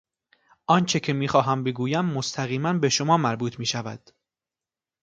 [0.67, 4.09] آنچه که میخواهم بگویم مستقیما به شما مربوط میشود.